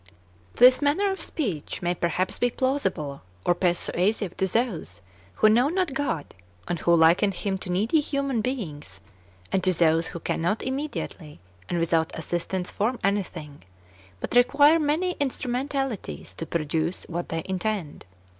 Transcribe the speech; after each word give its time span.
4. 0.55 0.65
This 0.67 0.81
manner 0.81 1.11
of 1.11 1.21
speech 1.21 1.83
may 1.83 1.93
perhaps 1.93 2.39
be 2.39 2.49
plausible 2.49 3.21
or 3.45 3.53
persuasive 3.53 4.35
to 4.37 4.47
those 4.47 4.99
who 5.35 5.47
know 5.47 5.69
not 5.69 5.93
God, 5.93 6.33
and 6.67 6.79
who 6.79 6.95
liken 6.95 7.31
Him 7.31 7.59
to 7.59 7.69
needy 7.69 7.99
human 7.99 8.41
beings, 8.41 8.99
and 9.51 9.63
to 9.63 9.71
those 9.73 10.07
who 10.07 10.19
cannot 10.19 10.63
immediately 10.63 11.39
and 11.69 11.77
without 11.77 12.17
assistance 12.17 12.71
form 12.71 12.97
anything, 13.03 13.61
but 14.19 14.33
require 14.33 14.79
many 14.79 15.11
in 15.19 15.29
strumentalities 15.29 16.33
to 16.37 16.47
produce 16.47 17.03
what 17.03 17.29
they 17.29 17.43
intend. 17.45 18.05